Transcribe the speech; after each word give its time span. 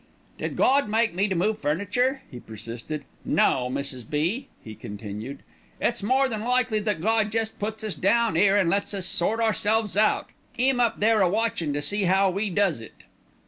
"Did 0.39 0.57
Gawd 0.57 0.89
make 0.89 1.13
me 1.13 1.27
to 1.27 1.35
move 1.35 1.59
furniture?" 1.59 2.23
he 2.31 2.39
persisted. 2.39 3.03
"No, 3.23 3.69
Mrs. 3.71 4.09
B.," 4.09 4.47
he 4.63 4.73
continued. 4.73 5.43
"It's 5.79 6.01
more 6.01 6.27
than 6.27 6.41
likely 6.43 6.79
that 6.79 7.01
Gawd 7.01 7.31
jest 7.31 7.59
puts 7.59 7.83
us 7.83 7.93
down 7.93 8.35
'ere 8.35 8.57
an' 8.57 8.67
lets 8.67 8.95
us 8.95 9.05
sort 9.05 9.39
ourselves 9.39 9.95
out, 9.95 10.31
'Im 10.57 10.79
up 10.79 10.99
there 11.01 11.21
a 11.21 11.29
watchin' 11.29 11.71
to 11.73 11.83
see 11.83 12.07
'ow 12.07 12.31
we 12.31 12.49
does 12.49 12.79
it." 12.79 13.03